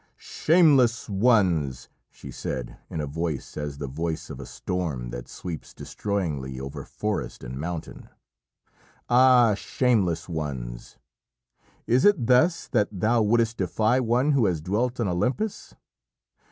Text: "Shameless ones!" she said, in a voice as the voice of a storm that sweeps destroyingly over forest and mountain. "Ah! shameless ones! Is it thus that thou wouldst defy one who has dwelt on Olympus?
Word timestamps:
"Shameless 0.17 1.07
ones!" 1.09 1.87
she 2.09 2.31
said, 2.31 2.75
in 2.89 3.01
a 3.01 3.05
voice 3.05 3.55
as 3.55 3.77
the 3.77 3.85
voice 3.85 4.31
of 4.31 4.39
a 4.39 4.47
storm 4.47 5.11
that 5.11 5.27
sweeps 5.29 5.75
destroyingly 5.75 6.59
over 6.59 6.83
forest 6.85 7.43
and 7.43 7.59
mountain. 7.59 8.09
"Ah! 9.11 9.53
shameless 9.53 10.27
ones! 10.27 10.97
Is 11.85 12.03
it 12.03 12.25
thus 12.25 12.67
that 12.69 12.87
thou 12.91 13.21
wouldst 13.21 13.57
defy 13.57 13.99
one 13.99 14.31
who 14.31 14.47
has 14.47 14.59
dwelt 14.59 14.99
on 14.99 15.07
Olympus? 15.07 15.75